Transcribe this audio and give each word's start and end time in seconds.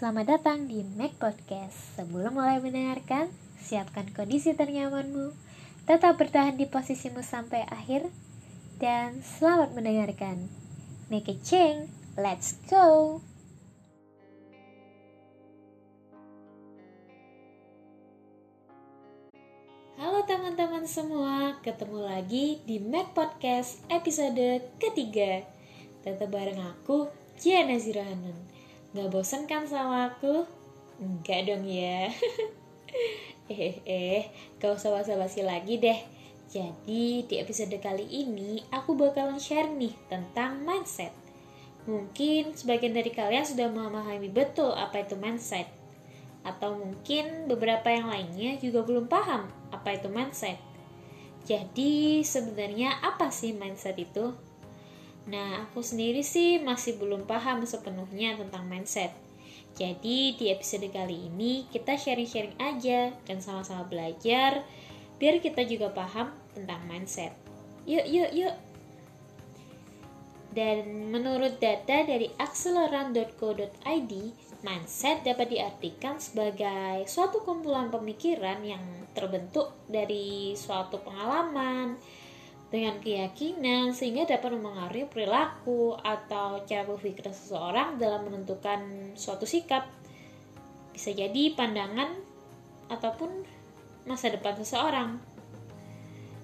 Selamat 0.00 0.40
datang 0.40 0.64
di 0.64 0.80
Mac 0.96 1.12
Podcast. 1.20 1.76
Sebelum 2.00 2.40
mulai 2.40 2.56
mendengarkan, 2.56 3.28
siapkan 3.60 4.08
kondisi 4.16 4.56
ternyamanmu, 4.56 5.36
tetap 5.84 6.16
bertahan 6.16 6.56
di 6.56 6.64
posisimu 6.64 7.20
sampai 7.20 7.68
akhir, 7.68 8.08
dan 8.80 9.20
selamat 9.20 9.76
mendengarkan. 9.76 10.48
Make 11.12 11.28
a 11.28 11.36
change, 11.44 11.92
let's 12.16 12.56
go! 12.72 13.20
Halo 20.00 20.24
teman-teman 20.24 20.88
semua, 20.88 21.60
ketemu 21.60 22.08
lagi 22.08 22.64
di 22.64 22.80
Mac 22.80 23.12
Podcast 23.12 23.84
episode 23.92 24.64
ketiga. 24.80 25.44
Tetap 26.00 26.32
bareng 26.32 26.56
aku, 26.72 27.12
Jiana 27.36 27.76
Zirahanun. 27.76 28.59
Gak 28.90 29.06
bosan 29.14 29.46
kan 29.46 29.62
sama 29.70 30.10
aku? 30.10 30.42
Enggak 30.98 31.46
dong 31.46 31.62
ya. 31.62 32.10
eh, 33.46 33.78
eh, 33.86 34.22
gak 34.58 34.74
usah 34.74 34.90
basa-basi 34.90 35.46
lagi 35.46 35.78
deh. 35.78 36.00
Jadi 36.50 37.22
di 37.30 37.34
episode 37.38 37.78
kali 37.78 38.02
ini 38.02 38.58
aku 38.74 38.98
bakalan 38.98 39.38
share 39.38 39.70
nih 39.70 39.94
tentang 40.10 40.66
mindset. 40.66 41.14
Mungkin 41.86 42.58
sebagian 42.58 42.90
dari 42.90 43.14
kalian 43.14 43.46
sudah 43.46 43.70
memahami 43.70 44.26
betul 44.26 44.74
apa 44.74 45.06
itu 45.06 45.14
mindset 45.14 45.70
atau 46.42 46.74
mungkin 46.74 47.46
beberapa 47.46 47.86
yang 47.92 48.10
lainnya 48.10 48.58
juga 48.58 48.82
belum 48.82 49.06
paham 49.06 49.46
apa 49.70 49.94
itu 49.94 50.10
mindset. 50.10 50.58
Jadi 51.46 52.26
sebenarnya 52.26 52.98
apa 53.00 53.30
sih 53.30 53.54
mindset 53.54 53.94
itu? 54.02 54.49
Nah, 55.30 55.62
aku 55.62 55.78
sendiri 55.78 56.26
sih 56.26 56.58
masih 56.58 56.98
belum 56.98 57.22
paham 57.22 57.62
sepenuhnya 57.62 58.34
tentang 58.34 58.66
mindset. 58.66 59.14
Jadi 59.78 60.34
di 60.34 60.50
episode 60.50 60.90
kali 60.90 61.30
ini 61.30 61.70
kita 61.70 61.94
sharing-sharing 61.94 62.58
aja 62.58 63.14
dan 63.22 63.38
sama-sama 63.38 63.86
belajar 63.86 64.66
biar 65.22 65.38
kita 65.38 65.62
juga 65.62 65.94
paham 65.94 66.34
tentang 66.58 66.82
mindset. 66.90 67.30
Yuk, 67.86 68.02
yuk, 68.10 68.30
yuk. 68.34 68.54
Dan 70.50 71.14
menurut 71.14 71.62
data 71.62 72.02
dari 72.02 72.26
acceleran.co.id, 72.34 74.12
mindset 74.66 75.22
dapat 75.22 75.46
diartikan 75.46 76.18
sebagai 76.18 77.06
suatu 77.06 77.46
kumpulan 77.46 77.86
pemikiran 77.86 78.58
yang 78.66 78.82
terbentuk 79.14 79.70
dari 79.86 80.58
suatu 80.58 80.98
pengalaman 81.06 81.94
dengan 82.70 83.02
keyakinan 83.02 83.90
sehingga 83.90 84.30
dapat 84.30 84.54
mempengaruhi 84.54 85.10
perilaku 85.10 85.98
atau 85.98 86.62
cara 86.62 86.86
berpikir 86.86 87.26
seseorang 87.34 87.98
dalam 87.98 88.30
menentukan 88.30 89.12
suatu 89.18 89.42
sikap. 89.42 89.90
Bisa 90.94 91.10
jadi 91.10 91.54
pandangan 91.58 92.14
ataupun 92.86 93.42
masa 94.06 94.30
depan 94.30 94.54
seseorang. 94.62 95.18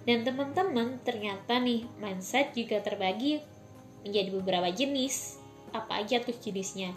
Dan 0.06 0.22
teman-teman, 0.22 1.02
ternyata 1.02 1.58
nih 1.58 1.86
mindset 1.98 2.54
juga 2.54 2.78
terbagi 2.78 3.42
menjadi 4.06 4.30
beberapa 4.38 4.70
jenis. 4.70 5.38
Apa 5.74 6.02
aja 6.02 6.22
tuh 6.22 6.34
jenisnya? 6.38 6.94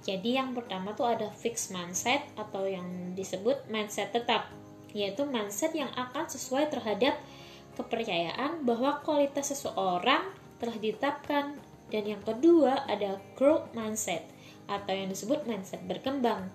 Jadi 0.00 0.40
yang 0.40 0.56
pertama 0.56 0.96
tuh 0.96 1.08
ada 1.08 1.28
fixed 1.28 1.72
mindset 1.72 2.24
atau 2.40 2.64
yang 2.64 3.12
disebut 3.12 3.68
mindset 3.68 4.16
tetap, 4.16 4.48
yaitu 4.96 5.28
mindset 5.28 5.76
yang 5.76 5.92
akan 5.92 6.24
sesuai 6.24 6.72
terhadap 6.72 7.20
kepercayaan 7.78 8.66
bahwa 8.66 8.98
kualitas 9.06 9.54
seseorang 9.54 10.26
telah 10.58 10.76
ditetapkan. 10.76 11.56
Dan 11.88 12.04
yang 12.04 12.20
kedua 12.20 12.84
ada 12.84 13.16
growth 13.32 13.72
mindset 13.72 14.20
atau 14.68 14.92
yang 14.92 15.08
disebut 15.08 15.48
mindset 15.48 15.80
berkembang, 15.88 16.52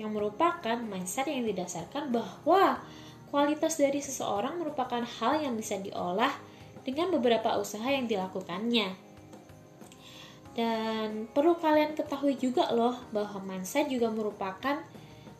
yang 0.00 0.16
merupakan 0.16 0.80
mindset 0.80 1.28
yang 1.28 1.44
didasarkan 1.44 2.08
bahwa 2.08 2.80
kualitas 3.28 3.76
dari 3.76 4.00
seseorang 4.00 4.56
merupakan 4.56 5.04
hal 5.04 5.44
yang 5.44 5.52
bisa 5.60 5.76
diolah 5.76 6.32
dengan 6.88 7.12
beberapa 7.12 7.52
usaha 7.60 7.84
yang 7.84 8.08
dilakukannya. 8.08 8.96
Dan 10.52 11.28
perlu 11.32 11.56
kalian 11.56 11.96
ketahui 11.96 12.36
juga 12.36 12.72
loh 12.72 12.96
bahwa 13.12 13.40
mindset 13.44 13.88
juga 13.88 14.12
merupakan 14.12 14.80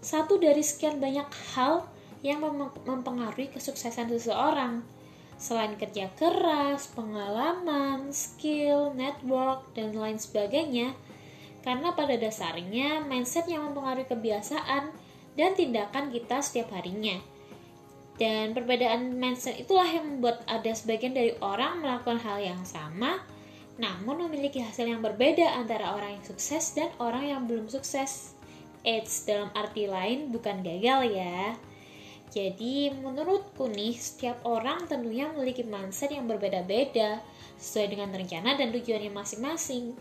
satu 0.00 0.40
dari 0.40 0.64
sekian 0.64 1.00
banyak 1.00 1.28
hal 1.52 1.84
yang 2.24 2.40
mempengaruhi 2.88 3.52
kesuksesan 3.52 4.08
seseorang. 4.08 4.80
Selain 5.42 5.74
kerja 5.74 6.06
keras, 6.14 6.86
pengalaman, 6.94 8.14
skill, 8.14 8.94
network, 8.94 9.74
dan 9.74 9.90
lain 9.90 10.14
sebagainya, 10.14 10.94
karena 11.66 11.98
pada 11.98 12.14
dasarnya 12.14 13.02
mindset 13.02 13.50
yang 13.50 13.66
mempengaruhi 13.66 14.06
kebiasaan 14.06 14.94
dan 15.34 15.50
tindakan 15.58 16.14
kita 16.14 16.38
setiap 16.46 16.70
harinya. 16.78 17.18
Dan 18.22 18.54
perbedaan 18.54 19.18
mindset 19.18 19.58
itulah 19.58 19.90
yang 19.90 20.14
membuat 20.14 20.46
ada 20.46 20.70
sebagian 20.70 21.10
dari 21.10 21.34
orang 21.42 21.82
melakukan 21.82 22.22
hal 22.22 22.38
yang 22.38 22.62
sama, 22.62 23.18
namun 23.82 24.30
memiliki 24.30 24.62
hasil 24.62 24.86
yang 24.86 25.02
berbeda 25.02 25.58
antara 25.58 25.90
orang 25.98 26.22
yang 26.22 26.24
sukses 26.28 26.70
dan 26.78 26.94
orang 27.02 27.26
yang 27.26 27.42
belum 27.50 27.66
sukses. 27.66 28.38
Eits, 28.86 29.26
dalam 29.26 29.50
arti 29.58 29.90
lain 29.90 30.30
bukan 30.30 30.62
gagal 30.62 31.10
ya. 31.10 31.58
Jadi 32.32 32.88
menurutku 32.88 33.68
nih, 33.68 33.92
setiap 33.92 34.40
orang 34.48 34.88
tentunya 34.88 35.28
memiliki 35.28 35.60
mindset 35.68 36.16
yang 36.16 36.24
berbeda-beda 36.24 37.20
sesuai 37.60 37.92
dengan 37.92 38.08
rencana 38.08 38.56
dan 38.56 38.72
tujuannya 38.72 39.12
masing-masing. 39.12 39.92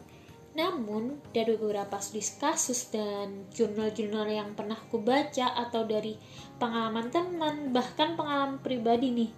Namun, 0.55 1.19
dari 1.35 1.59
beberapa 1.59 1.99
studi 1.99 2.23
kasus 2.39 2.87
dan 2.87 3.51
jurnal-jurnal 3.51 4.31
yang 4.31 4.55
pernah 4.55 4.79
aku 4.79 5.03
baca 5.03 5.59
atau 5.59 5.83
dari 5.83 6.15
pengalaman 6.55 7.11
teman, 7.11 7.75
bahkan 7.75 8.15
pengalaman 8.15 8.63
pribadi 8.63 9.11
nih, 9.11 9.31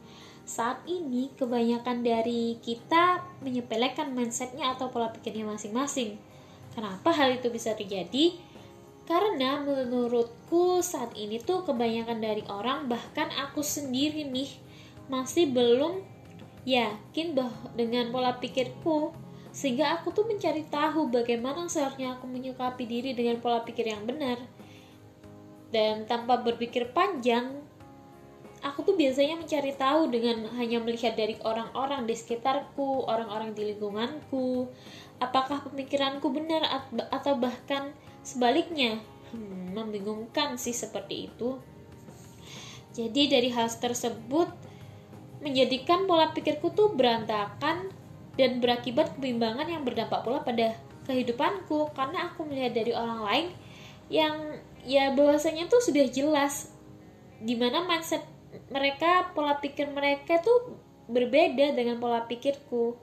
saat 0.46 0.86
ini 0.86 1.34
kebanyakan 1.34 2.06
dari 2.06 2.62
kita 2.62 3.26
menyepelekan 3.42 4.14
mindsetnya 4.14 4.78
atau 4.78 4.94
pola 4.94 5.09
pikirnya 5.09 5.50
masing-masing. 5.50 6.22
Kenapa 6.78 7.09
hal 7.09 7.42
itu 7.42 7.50
bisa 7.50 7.74
terjadi? 7.74 8.53
Karena 9.03 9.59
menurutku 9.59 10.80
saat 10.80 11.12
ini 11.19 11.40
tuh 11.44 11.68
kebanyakan 11.68 12.24
dari 12.24 12.44
orang 12.47 12.88
bahkan 12.88 13.28
aku 13.36 13.59
sendiri 13.59 14.24
nih 14.24 14.47
masih 15.12 15.52
belum 15.52 16.00
yakin 16.64 17.36
bahwa 17.36 17.68
dengan 17.75 18.16
pola 18.16 18.40
pikirku. 18.40 19.12
Sehingga 19.53 20.00
aku 20.00 20.09
tuh 20.09 20.25
mencari 20.25 20.66
tahu 20.66 21.14
bagaimana 21.14 21.69
seharusnya 21.69 22.18
aku 22.18 22.25
menyikapi 22.25 22.90
diri 22.90 23.14
dengan 23.14 23.38
pola 23.38 23.62
pikir 23.62 23.86
yang 23.86 24.08
benar. 24.08 24.41
Dan 25.70 26.09
tanpa 26.09 26.41
berpikir 26.41 26.90
panjang 26.90 27.62
aku 28.64 28.88
tuh 28.88 28.96
biasanya 28.96 29.35
mencari 29.35 29.75
tahu 29.75 30.08
dengan 30.08 30.47
hanya 30.56 30.80
melihat 30.80 31.14
dari 31.20 31.35
orang-orang 31.44 32.08
di 32.08 32.16
sekitarku, 32.16 33.03
orang-orang 33.06 33.52
di 33.52 33.75
lingkunganku, 33.75 34.72
apakah 35.20 35.68
pemikiranku 35.68 36.31
benar 36.31 36.64
atau 37.12 37.35
bahkan 37.35 37.91
sebaliknya. 38.23 39.00
Hmm, 39.29 39.75
membingungkan 39.75 40.56
sih 40.57 40.73
seperti 40.73 41.29
itu. 41.29 41.59
Jadi 42.94 43.29
dari 43.29 43.50
hal 43.50 43.69
tersebut 43.69 44.50
menjadikan 45.41 46.06
pola 46.07 46.31
pikirku 46.31 46.72
tuh 46.72 46.94
berantakan 46.94 47.91
dan 48.39 48.63
berakibat 48.63 49.17
kebimbangan 49.17 49.67
yang 49.67 49.84
berdampak 49.84 50.23
pula 50.23 50.41
pada 50.41 50.78
kehidupanku 51.03 51.91
karena 51.94 52.31
aku 52.31 52.47
melihat 52.47 52.79
dari 52.79 52.95
orang 52.95 53.22
lain 53.28 53.47
yang 54.07 54.35
ya 54.88 55.11
bahwasanya 55.11 55.67
tuh 55.67 55.84
sudah 55.84 56.07
jelas 56.07 56.72
di 57.44 57.59
mana 57.59 57.84
mindset 57.84 58.23
mereka 58.72 59.35
pola 59.35 59.59
pikir 59.59 59.91
mereka 59.91 60.40
tuh 60.40 60.79
berbeda 61.11 61.75
dengan 61.75 62.00
pola 62.00 62.23
pikirku 62.23 62.95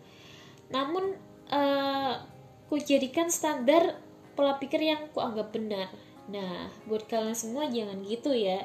namun 0.72 1.12
uh, 1.52 2.24
ku 2.72 2.80
jadikan 2.80 3.28
standar 3.28 4.00
pola 4.40 4.56
pikir 4.56 4.80
yang 4.80 5.12
ku 5.12 5.20
anggap 5.20 5.52
benar. 5.52 5.92
Nah 6.32 6.72
buat 6.88 7.04
kalian 7.04 7.36
semua 7.36 7.68
jangan 7.68 8.00
gitu 8.00 8.32
ya. 8.32 8.64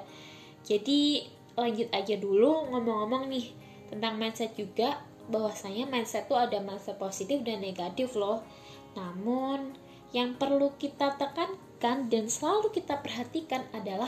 Jadi 0.64 1.28
lanjut 1.60 1.92
aja 1.92 2.16
dulu 2.16 2.72
ngomong-ngomong 2.72 3.28
nih 3.28 3.52
tentang 3.92 4.16
mindset 4.16 4.56
juga. 4.56 5.04
Bahwasanya 5.28 5.84
mindset 5.92 6.32
tuh 6.32 6.40
ada 6.40 6.64
mindset 6.64 6.96
positif 6.96 7.44
dan 7.44 7.60
negatif 7.60 8.16
loh. 8.16 8.40
Namun 8.96 9.76
yang 10.16 10.40
perlu 10.40 10.72
kita 10.80 11.20
tekankan 11.20 12.08
dan 12.08 12.32
selalu 12.32 12.72
kita 12.72 13.04
perhatikan 13.04 13.68
adalah 13.76 14.08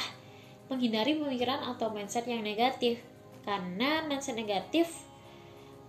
menghindari 0.71 1.19
pemikiran 1.19 1.67
atau 1.67 1.91
mindset 1.91 2.23
yang 2.31 2.47
negatif. 2.47 3.03
Karena 3.43 4.07
mindset 4.07 4.39
negatif 4.39 4.87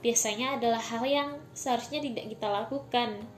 biasanya 0.02 0.58
adalah 0.58 0.82
hal 0.82 1.06
yang 1.06 1.30
seharusnya 1.54 2.02
tidak 2.02 2.34
kita 2.34 2.50
lakukan 2.50 3.37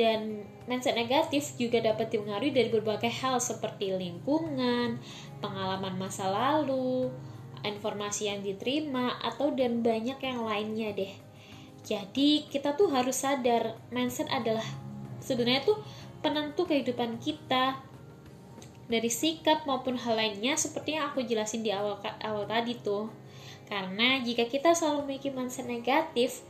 dan 0.00 0.48
mindset 0.64 0.96
negatif 0.96 1.52
juga 1.60 1.84
dapat 1.84 2.08
dipengaruhi 2.08 2.56
dari 2.56 2.72
berbagai 2.72 3.12
hal 3.20 3.36
seperti 3.36 3.92
lingkungan, 3.92 4.96
pengalaman 5.44 6.00
masa 6.00 6.32
lalu, 6.32 7.12
informasi 7.60 8.32
yang 8.32 8.40
diterima 8.40 9.20
atau 9.20 9.52
dan 9.52 9.84
banyak 9.84 10.16
yang 10.16 10.40
lainnya 10.40 10.96
deh. 10.96 11.12
Jadi 11.84 12.48
kita 12.48 12.80
tuh 12.80 12.88
harus 12.96 13.20
sadar 13.20 13.76
mindset 13.92 14.32
adalah 14.32 14.64
sebenarnya 15.20 15.68
tuh 15.68 15.76
penentu 16.24 16.64
kehidupan 16.64 17.20
kita 17.20 17.76
dari 18.88 19.12
sikap 19.12 19.68
maupun 19.68 20.00
hal 20.00 20.16
lainnya 20.16 20.56
seperti 20.56 20.96
yang 20.96 21.12
aku 21.12 21.20
jelasin 21.28 21.60
di 21.60 21.76
awal 21.76 22.00
awal 22.24 22.48
tadi 22.48 22.72
tuh. 22.80 23.12
Karena 23.68 24.18
jika 24.24 24.48
kita 24.48 24.72
selalu 24.72 25.06
memiliki 25.06 25.28
mindset 25.30 25.68
negatif, 25.68 26.40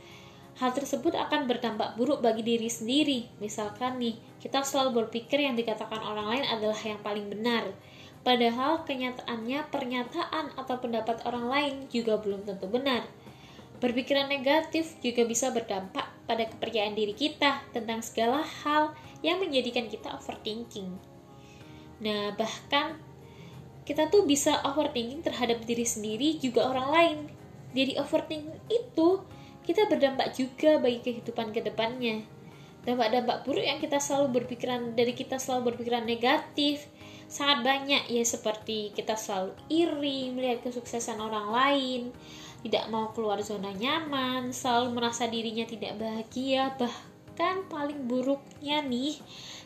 hal 0.59 0.71
tersebut 0.75 1.15
akan 1.15 1.47
berdampak 1.47 1.95
buruk 1.95 2.19
bagi 2.19 2.43
diri 2.43 2.67
sendiri. 2.67 3.29
Misalkan 3.39 4.01
nih, 4.01 4.19
kita 4.43 4.65
selalu 4.65 5.05
berpikir 5.05 5.39
yang 5.39 5.55
dikatakan 5.55 6.01
orang 6.03 6.27
lain 6.35 6.45
adalah 6.49 6.79
yang 6.83 6.99
paling 6.99 7.31
benar. 7.31 7.71
Padahal 8.21 8.85
kenyataannya 8.85 9.65
pernyataan 9.73 10.53
atau 10.53 10.75
pendapat 10.77 11.25
orang 11.25 11.45
lain 11.49 11.73
juga 11.89 12.21
belum 12.21 12.45
tentu 12.45 12.69
benar. 12.69 13.07
Berpikiran 13.81 14.29
negatif 14.29 14.93
juga 15.01 15.25
bisa 15.25 15.49
berdampak 15.49 16.05
pada 16.29 16.45
kepercayaan 16.45 16.93
diri 16.93 17.17
kita 17.17 17.65
tentang 17.73 18.05
segala 18.05 18.45
hal 18.61 18.93
yang 19.25 19.41
menjadikan 19.41 19.89
kita 19.89 20.13
overthinking. 20.13 21.01
Nah, 22.05 22.37
bahkan 22.37 23.01
kita 23.81 24.13
tuh 24.13 24.29
bisa 24.29 24.61
overthinking 24.69 25.25
terhadap 25.25 25.65
diri 25.65 25.85
sendiri 25.85 26.37
juga 26.37 26.69
orang 26.69 26.87
lain. 26.93 27.17
Jadi 27.73 27.97
overthinking 27.97 28.61
itu 28.69 29.25
kita 29.65 29.87
berdampak 29.87 30.33
juga 30.33 30.81
bagi 30.81 30.99
kehidupan 31.01 31.53
ke 31.53 31.61
depannya. 31.61 32.25
Dampak-dampak 32.81 33.45
buruk 33.45 33.61
yang 33.61 33.77
kita 33.77 34.01
selalu 34.01 34.41
berpikiran 34.41 34.97
dari 34.97 35.13
kita 35.13 35.37
selalu 35.37 35.73
berpikiran 35.73 36.01
negatif 36.01 36.89
sangat 37.31 37.63
banyak 37.63 38.09
ya 38.11 38.23
seperti 38.25 38.91
kita 38.91 39.15
selalu 39.15 39.55
iri 39.71 40.33
melihat 40.33 40.67
kesuksesan 40.67 41.21
orang 41.21 41.47
lain, 41.47 42.01
tidak 42.65 42.89
mau 42.91 43.13
keluar 43.15 43.39
zona 43.39 43.71
nyaman, 43.71 44.51
selalu 44.51 44.97
merasa 44.97 45.29
dirinya 45.29 45.63
tidak 45.63 45.95
bahagia, 45.95 46.73
bahkan 46.75 47.63
paling 47.71 48.09
buruknya 48.09 48.83
nih 48.83 49.15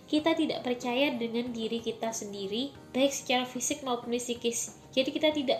kita 0.05 0.37
tidak 0.37 0.61
percaya 0.61 1.17
dengan 1.17 1.49
diri 1.49 1.81
kita 1.81 2.13
sendiri 2.13 2.69
baik 2.93 3.09
secara 3.09 3.43
fisik 3.43 3.81
maupun 3.81 4.13
psikis 4.13 4.77
jadi 4.93 5.09
kita 5.09 5.29
tidak 5.33 5.59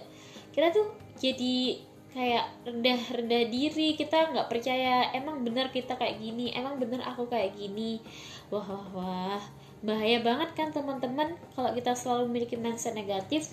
kita 0.54 0.70
tuh 0.70 0.88
jadi 1.18 1.82
kayak 2.16 2.48
rendah-rendah 2.64 3.52
diri 3.52 4.00
kita 4.00 4.32
nggak 4.32 4.48
percaya 4.48 5.12
emang 5.12 5.44
benar 5.44 5.68
kita 5.76 6.00
kayak 6.00 6.24
gini? 6.24 6.56
Emang 6.56 6.80
benar 6.80 7.04
aku 7.04 7.28
kayak 7.28 7.60
gini? 7.60 8.00
Wah 8.48 8.64
wah 8.64 8.88
wah. 8.96 9.44
Bahaya 9.84 10.24
banget 10.24 10.56
kan 10.56 10.72
teman-teman 10.72 11.36
kalau 11.54 11.76
kita 11.76 11.92
selalu 11.92 12.32
memiliki 12.32 12.56
mindset 12.56 12.96
negatif. 12.96 13.52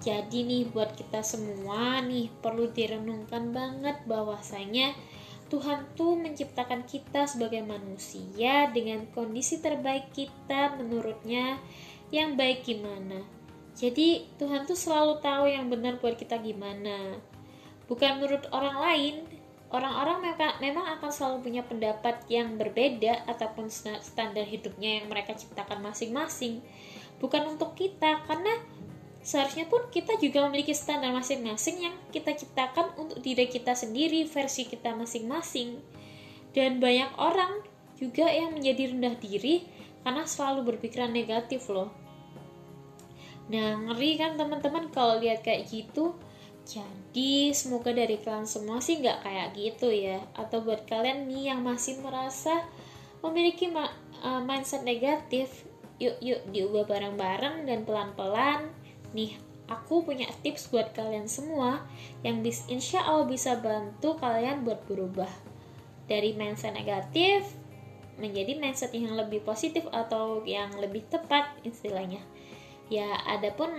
Jadi 0.00 0.48
nih 0.48 0.64
buat 0.72 0.96
kita 0.96 1.20
semua 1.20 2.00
nih 2.00 2.32
perlu 2.40 2.72
direnungkan 2.72 3.52
banget 3.52 4.00
bahwasanya 4.08 4.96
Tuhan 5.52 5.84
tuh 5.92 6.16
menciptakan 6.16 6.88
kita 6.88 7.28
sebagai 7.28 7.60
manusia 7.60 8.72
dengan 8.72 9.04
kondisi 9.12 9.60
terbaik 9.60 10.08
kita 10.16 10.72
menurutnya 10.80 11.60
yang 12.08 12.36
baik 12.40 12.64
gimana. 12.64 13.43
Jadi 13.74 14.30
Tuhan 14.38 14.70
tuh 14.70 14.78
selalu 14.78 15.18
tahu 15.18 15.50
yang 15.50 15.66
benar 15.66 15.98
buat 15.98 16.14
kita 16.14 16.38
gimana. 16.38 17.18
Bukan 17.90 18.22
menurut 18.22 18.46
orang 18.54 18.78
lain, 18.78 19.14
orang-orang 19.74 20.22
memang 20.62 20.86
akan 20.98 21.10
selalu 21.10 21.42
punya 21.42 21.62
pendapat 21.66 22.22
yang 22.30 22.54
berbeda 22.54 23.26
ataupun 23.26 23.66
standar 23.74 24.46
hidupnya 24.46 25.02
yang 25.02 25.10
mereka 25.10 25.34
ciptakan 25.34 25.82
masing-masing. 25.82 26.62
Bukan 27.18 27.50
untuk 27.50 27.74
kita, 27.74 28.22
karena 28.30 28.54
seharusnya 29.26 29.66
pun 29.66 29.82
kita 29.90 30.14
juga 30.22 30.46
memiliki 30.46 30.70
standar 30.70 31.10
masing-masing 31.10 31.90
yang 31.90 31.94
kita 32.14 32.30
ciptakan 32.38 32.94
untuk 32.94 33.18
diri 33.18 33.50
kita 33.50 33.74
sendiri, 33.74 34.22
versi 34.30 34.70
kita 34.70 34.94
masing-masing. 34.94 35.82
Dan 36.54 36.78
banyak 36.78 37.10
orang 37.18 37.66
juga 37.98 38.30
yang 38.30 38.54
menjadi 38.54 38.94
rendah 38.94 39.18
diri 39.18 39.66
karena 40.06 40.22
selalu 40.22 40.74
berpikiran 40.74 41.10
negatif 41.10 41.66
loh. 41.66 42.03
Nah, 43.50 43.76
ngeri 43.76 44.16
kan 44.16 44.40
teman-teman 44.40 44.88
kalau 44.88 45.20
lihat 45.20 45.44
kayak 45.44 45.68
gitu. 45.68 46.16
Jadi, 46.64 47.52
semoga 47.52 47.92
dari 47.92 48.16
kalian 48.16 48.48
semua 48.48 48.80
sih 48.80 49.00
nggak 49.00 49.20
kayak 49.20 49.48
gitu 49.52 49.92
ya. 49.92 50.24
Atau 50.32 50.64
buat 50.64 50.88
kalian 50.88 51.28
nih 51.28 51.52
yang 51.52 51.60
masih 51.60 52.00
merasa 52.00 52.64
memiliki 53.20 53.68
uh, 53.72 54.40
mindset 54.44 54.84
negatif, 54.84 55.68
yuk 56.00 56.16
yuk 56.24 56.40
diubah 56.52 56.88
bareng-bareng 56.88 57.68
dan 57.68 57.84
pelan-pelan 57.88 58.72
Nih, 59.14 59.38
aku 59.70 60.02
punya 60.02 60.26
tips 60.42 60.68
buat 60.68 60.90
kalian 60.90 61.30
semua 61.30 61.86
yang 62.26 62.42
bis, 62.42 62.66
insya 62.66 63.06
Allah 63.06 63.30
bisa 63.30 63.54
bantu 63.62 64.18
kalian 64.18 64.66
buat 64.66 64.82
berubah 64.90 65.30
dari 66.10 66.34
mindset 66.34 66.74
negatif 66.74 67.46
menjadi 68.18 68.58
mindset 68.58 68.90
yang 68.90 69.14
lebih 69.14 69.46
positif 69.46 69.86
atau 69.94 70.42
yang 70.42 70.74
lebih 70.82 71.06
tepat 71.06 71.54
istilahnya. 71.62 72.20
Ya, 72.92 73.16
adapun 73.24 73.74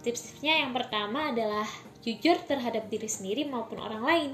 tips-tipsnya 0.00 0.64
yang 0.64 0.72
pertama 0.72 1.30
adalah 1.30 1.68
jujur 2.00 2.40
terhadap 2.48 2.88
diri 2.88 3.06
sendiri 3.06 3.44
maupun 3.44 3.76
orang 3.78 4.02
lain. 4.02 4.32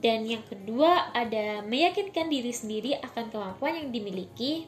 Dan 0.00 0.24
yang 0.26 0.42
kedua 0.48 1.12
ada 1.12 1.60
meyakinkan 1.62 2.32
diri 2.32 2.50
sendiri 2.50 2.96
akan 2.98 3.30
kemampuan 3.30 3.78
yang 3.78 3.88
dimiliki 3.92 4.66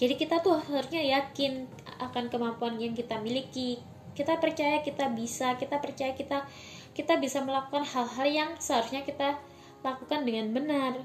jadi 0.00 0.16
kita 0.16 0.40
tuh 0.40 0.56
harusnya 0.56 1.04
yakin 1.04 1.68
akan 2.00 2.32
kemampuan 2.32 2.80
yang 2.80 2.96
kita 2.96 3.20
miliki. 3.20 3.76
Kita 4.16 4.40
percaya 4.40 4.80
kita 4.80 5.12
bisa, 5.12 5.60
kita 5.60 5.76
percaya 5.76 6.16
kita 6.16 6.48
kita 6.96 7.20
bisa 7.20 7.44
melakukan 7.44 7.84
hal-hal 7.84 8.28
yang 8.28 8.50
seharusnya 8.56 9.04
kita 9.04 9.36
lakukan 9.84 10.24
dengan 10.24 10.56
benar. 10.56 10.96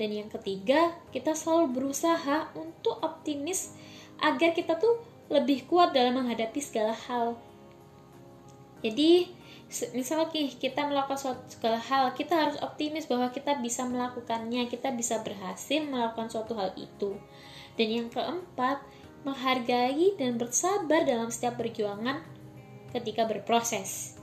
Dan 0.00 0.16
yang 0.16 0.32
ketiga, 0.32 0.96
kita 1.12 1.36
selalu 1.36 1.76
berusaha 1.76 2.48
untuk 2.56 2.96
optimis 3.04 3.76
agar 4.16 4.56
kita 4.56 4.80
tuh 4.80 4.96
lebih 5.28 5.68
kuat 5.68 5.92
dalam 5.92 6.20
menghadapi 6.20 6.60
segala 6.60 6.92
hal. 6.92 7.36
Jadi, 8.80 9.28
misalnya 9.92 10.28
kita 10.32 10.88
melakukan 10.88 11.18
suatu 11.20 11.44
segala 11.48 11.78
hal, 11.78 12.12
kita 12.16 12.34
harus 12.34 12.56
optimis 12.64 13.04
bahwa 13.04 13.28
kita 13.30 13.60
bisa 13.60 13.84
melakukannya, 13.84 14.66
kita 14.66 14.90
bisa 14.96 15.20
berhasil 15.20 15.84
melakukan 15.84 16.32
suatu 16.32 16.56
hal 16.56 16.72
itu. 16.74 17.14
Dan 17.78 17.88
yang 17.88 18.08
keempat, 18.10 18.82
menghargai 19.22 20.18
dan 20.18 20.38
bersabar 20.38 21.06
dalam 21.06 21.28
setiap 21.30 21.58
perjuangan 21.58 22.22
ketika 22.90 23.28
berproses. 23.28 24.17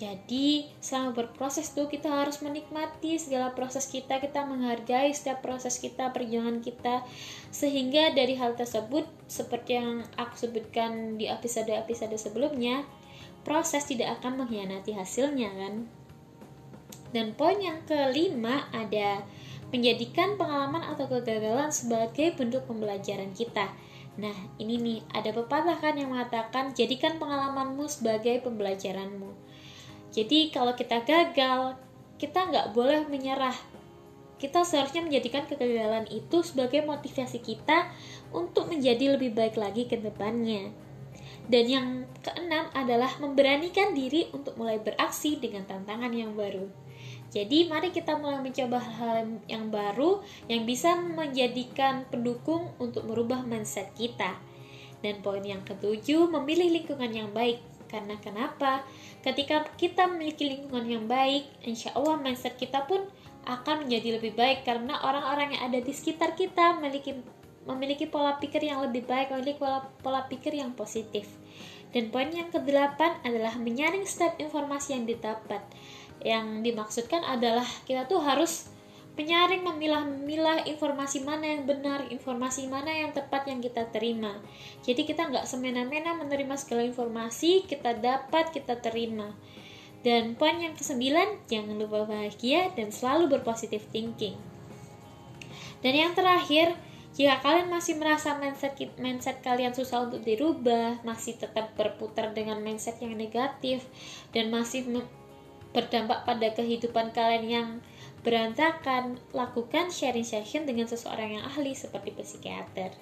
Jadi, 0.00 0.64
selama 0.80 1.12
berproses 1.12 1.76
tuh 1.76 1.84
kita 1.84 2.08
harus 2.08 2.40
menikmati 2.40 3.20
segala 3.20 3.52
proses 3.52 3.84
kita, 3.84 4.16
kita 4.16 4.48
menghargai 4.48 5.12
setiap 5.12 5.44
proses 5.44 5.76
kita, 5.76 6.08
perjuangan 6.08 6.64
kita, 6.64 7.04
sehingga 7.52 8.16
dari 8.16 8.32
hal 8.32 8.56
tersebut, 8.56 9.04
seperti 9.28 9.76
yang 9.76 10.00
aku 10.16 10.40
sebutkan 10.40 11.20
di 11.20 11.28
episode-episode 11.28 12.16
sebelumnya, 12.16 12.88
proses 13.44 13.84
tidak 13.84 14.24
akan 14.24 14.40
mengkhianati 14.40 14.96
hasilnya 14.96 15.52
kan. 15.52 15.84
Dan 17.12 17.36
poin 17.36 17.60
yang 17.60 17.84
kelima 17.84 18.72
ada 18.72 19.20
menjadikan 19.68 20.40
pengalaman 20.40 20.80
atau 20.80 21.12
kegagalan 21.12 21.68
sebagai 21.68 22.40
bentuk 22.40 22.64
pembelajaran 22.64 23.36
kita. 23.36 23.68
Nah, 24.16 24.34
ini 24.56 24.80
nih, 24.80 24.98
ada 25.12 25.28
pepatah 25.36 25.76
kan 25.76 26.00
yang 26.00 26.16
mengatakan, 26.16 26.72
jadikan 26.72 27.20
pengalamanmu 27.20 27.84
sebagai 27.84 28.40
pembelajaranmu. 28.40 29.49
Jadi, 30.10 30.50
kalau 30.50 30.74
kita 30.74 31.06
gagal, 31.06 31.78
kita 32.18 32.50
nggak 32.50 32.76
boleh 32.76 33.06
menyerah. 33.06 33.54
Kita 34.40 34.64
seharusnya 34.64 35.04
menjadikan 35.04 35.44
kegagalan 35.44 36.08
itu 36.08 36.40
sebagai 36.40 36.80
motivasi 36.84 37.44
kita 37.44 37.92
untuk 38.32 38.72
menjadi 38.72 39.16
lebih 39.16 39.36
baik 39.36 39.60
lagi 39.60 39.84
ke 39.84 40.00
depannya. 40.00 40.72
Dan 41.50 41.64
yang 41.66 41.86
keenam 42.22 42.70
adalah 42.72 43.10
memberanikan 43.20 43.92
diri 43.92 44.30
untuk 44.32 44.54
mulai 44.56 44.80
beraksi 44.80 45.36
dengan 45.36 45.66
tantangan 45.66 46.14
yang 46.14 46.32
baru. 46.38 46.70
Jadi 47.30 47.70
mari 47.70 47.94
kita 47.94 48.18
mulai 48.18 48.42
mencoba 48.42 48.82
hal 48.82 49.38
yang 49.46 49.70
baru 49.70 50.18
yang 50.50 50.66
bisa 50.66 50.98
menjadikan 50.98 52.06
pendukung 52.10 52.74
untuk 52.82 53.06
merubah 53.06 53.46
mindset 53.46 53.94
kita. 53.94 54.34
Dan 55.00 55.22
poin 55.24 55.40
yang 55.40 55.62
ketujuh, 55.62 56.28
memilih 56.28 56.80
lingkungan 56.80 57.10
yang 57.10 57.30
baik. 57.30 57.69
Karena 57.90 58.14
kenapa? 58.22 58.86
Ketika 59.26 59.66
kita 59.74 60.06
memiliki 60.06 60.46
lingkungan 60.46 60.86
yang 60.86 61.04
baik, 61.10 61.50
insya 61.66 61.90
Allah 61.98 62.16
mindset 62.22 62.54
kita 62.54 62.86
pun 62.86 63.02
akan 63.44 63.84
menjadi 63.84 64.22
lebih 64.22 64.38
baik 64.38 64.62
karena 64.62 64.94
orang-orang 65.02 65.58
yang 65.58 65.62
ada 65.66 65.82
di 65.82 65.90
sekitar 65.90 66.38
kita 66.38 66.78
memiliki 66.78 67.18
memiliki 67.66 68.08
pola 68.08 68.38
pikir 68.38 68.62
yang 68.62 68.80
lebih 68.80 69.04
baik, 69.04 69.34
memiliki 69.34 69.58
pola, 69.58 69.84
pola 70.00 70.24
pikir 70.30 70.54
yang 70.54 70.72
positif. 70.72 71.28
Dan 71.90 72.14
poin 72.14 72.30
yang 72.30 72.48
kedelapan 72.54 73.18
adalah 73.26 73.58
menyaring 73.58 74.06
setiap 74.06 74.38
informasi 74.38 74.94
yang 74.94 75.04
didapat 75.10 75.60
yang 76.20 76.60
dimaksudkan 76.60 77.24
adalah 77.24 77.64
kita 77.88 78.04
tuh 78.04 78.20
harus 78.20 78.68
menyaring 79.20 79.60
memilah-milah 79.60 80.64
informasi 80.64 81.20
mana 81.20 81.44
yang 81.44 81.68
benar, 81.68 82.08
informasi 82.08 82.72
mana 82.72 82.88
yang 82.88 83.12
tepat 83.12 83.44
yang 83.44 83.60
kita 83.60 83.84
terima. 83.92 84.40
Jadi 84.80 85.04
kita 85.04 85.28
nggak 85.28 85.44
semena-mena 85.44 86.16
menerima 86.16 86.56
segala 86.56 86.88
informasi 86.88 87.68
kita 87.68 88.00
dapat 88.00 88.48
kita 88.48 88.80
terima. 88.80 89.36
Dan 90.00 90.40
poin 90.40 90.56
yang 90.56 90.72
kesembilan, 90.72 91.44
jangan 91.44 91.76
lupa 91.76 92.08
bahagia 92.08 92.72
dan 92.72 92.88
selalu 92.88 93.36
berpositif 93.36 93.84
thinking. 93.92 94.40
Dan 95.84 95.92
yang 95.92 96.12
terakhir, 96.16 96.72
Jika 97.10 97.42
kalian 97.42 97.74
masih 97.74 97.98
merasa 97.98 98.38
mindset 98.38 98.78
mindset 99.02 99.42
kalian 99.42 99.74
susah 99.74 100.06
untuk 100.06 100.22
dirubah, 100.22 101.02
masih 101.02 101.34
tetap 101.34 101.74
berputar 101.74 102.30
dengan 102.30 102.62
mindset 102.62 103.02
yang 103.02 103.18
negatif 103.18 103.82
dan 104.30 104.54
masih 104.54 104.86
berdampak 105.70 106.26
pada 106.26 106.50
kehidupan 106.54 107.14
kalian 107.14 107.46
yang 107.46 107.68
berantakan, 108.20 109.16
lakukan 109.32 109.88
sharing 109.88 110.26
session 110.26 110.68
dengan 110.68 110.84
seseorang 110.90 111.40
yang 111.40 111.44
ahli 111.46 111.72
seperti 111.72 112.12
psikiater. 112.12 112.92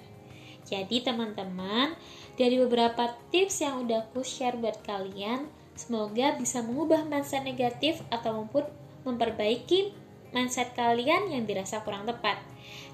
Jadi 0.69 1.01
teman-teman, 1.01 1.97
dari 2.37 2.61
beberapa 2.61 3.17
tips 3.33 3.65
yang 3.65 3.83
udah 3.87 4.05
aku 4.05 4.21
share 4.21 4.55
buat 4.55 4.79
kalian, 4.85 5.49
semoga 5.73 6.37
bisa 6.37 6.61
mengubah 6.61 7.09
mindset 7.09 7.41
negatif 7.41 8.05
atau 8.13 8.45
ataupun 8.45 8.69
memperbaiki 9.07 9.91
mindset 10.29 10.77
kalian 10.77 11.33
yang 11.33 11.43
dirasa 11.49 11.81
kurang 11.81 12.05
tepat. 12.05 12.37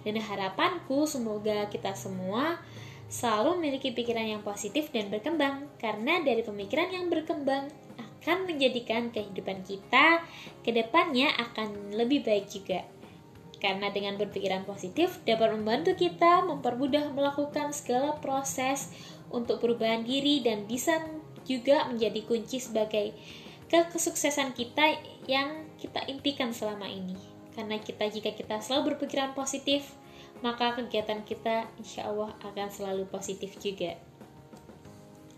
Dan 0.07 0.21
harapanku 0.21 1.03
semoga 1.03 1.67
kita 1.67 1.97
semua 1.97 2.61
selalu 3.11 3.61
memiliki 3.61 3.93
pikiran 3.93 4.25
yang 4.25 4.41
positif 4.41 4.89
dan 4.89 5.11
berkembang 5.11 5.69
karena 5.77 6.23
dari 6.25 6.41
pemikiran 6.41 6.89
yang 6.89 7.11
berkembang 7.11 7.69
akan 8.25 8.49
menjadikan 8.49 9.13
kehidupan 9.13 9.61
kita 9.61 10.25
ke 10.65 10.73
depannya 10.73 11.29
akan 11.37 11.93
lebih 11.93 12.25
baik 12.25 12.49
juga. 12.49 12.81
Karena 13.61 13.93
dengan 13.93 14.17
berpikiran 14.17 14.65
positif 14.65 15.21
dapat 15.29 15.53
membantu 15.53 15.93
kita 15.93 16.41
mempermudah 16.41 17.13
melakukan 17.13 17.69
segala 17.69 18.17
proses 18.17 18.89
untuk 19.29 19.61
perubahan 19.61 20.01
diri 20.01 20.41
dan 20.41 20.65
bisa 20.65 21.05
juga 21.45 21.85
menjadi 21.85 22.25
kunci 22.25 22.57
sebagai 22.57 23.13
kesuksesan 23.69 24.57
kita 24.57 24.97
yang 25.29 25.69
kita 25.77 26.01
impikan 26.09 26.49
selama 26.49 26.89
ini. 26.89 27.13
Karena 27.53 27.77
kita 27.77 28.09
jika 28.09 28.33
kita 28.33 28.57
selalu 28.57 28.97
berpikiran 28.97 29.37
positif, 29.37 29.93
maka 30.41 30.73
kegiatan 30.73 31.21
kita 31.21 31.69
insya 31.77 32.09
Allah 32.09 32.33
akan 32.41 32.67
selalu 32.73 33.05
positif 33.05 33.53
juga. 33.61 33.93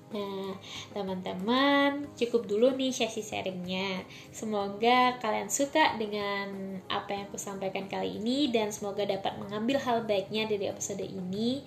Nah, 0.08 0.56
teman-teman, 0.96 2.08
cukup 2.16 2.48
dulu 2.48 2.72
nih 2.80 2.96
sesi 2.96 3.20
sharingnya. 3.20 4.08
Semoga 4.32 5.20
kalian 5.20 5.52
suka 5.52 6.00
dengan 6.00 6.80
apa 6.88 7.12
yang 7.12 7.24
aku 7.28 7.36
sampaikan 7.36 7.92
kali 7.92 8.16
ini 8.16 8.48
dan 8.48 8.72
semoga 8.72 9.04
dapat 9.04 9.36
mengambil 9.36 9.84
hal 9.84 10.08
baiknya 10.08 10.48
dari 10.48 10.72
episode 10.72 11.04
ini. 11.04 11.60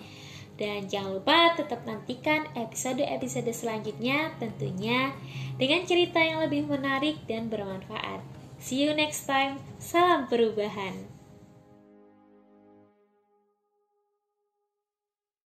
Dan 0.57 0.85
jangan 0.89 1.21
lupa 1.21 1.57
tetap 1.57 1.85
nantikan 1.85 2.45
episode-episode 2.53 3.49
selanjutnya 3.49 4.33
tentunya 4.37 5.09
dengan 5.57 5.85
cerita 5.85 6.21
yang 6.21 6.41
lebih 6.41 6.69
menarik 6.69 7.21
dan 7.25 7.49
bermanfaat. 7.49 8.21
See 8.61 8.85
you 8.85 8.93
next 8.93 9.25
time. 9.25 9.57
Salam 9.81 10.29
perubahan. 10.29 11.10